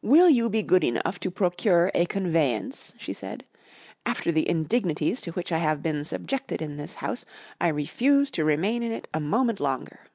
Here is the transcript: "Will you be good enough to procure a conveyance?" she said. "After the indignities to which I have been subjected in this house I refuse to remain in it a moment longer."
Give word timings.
"Will 0.00 0.30
you 0.30 0.48
be 0.48 0.62
good 0.62 0.82
enough 0.82 1.20
to 1.20 1.30
procure 1.30 1.90
a 1.94 2.06
conveyance?" 2.06 2.94
she 2.96 3.12
said. 3.12 3.44
"After 4.06 4.32
the 4.32 4.48
indignities 4.48 5.20
to 5.20 5.32
which 5.32 5.52
I 5.52 5.58
have 5.58 5.82
been 5.82 6.02
subjected 6.06 6.62
in 6.62 6.78
this 6.78 6.94
house 7.04 7.26
I 7.60 7.68
refuse 7.68 8.30
to 8.30 8.44
remain 8.46 8.82
in 8.82 8.90
it 8.90 9.06
a 9.12 9.20
moment 9.20 9.60
longer." 9.60 10.06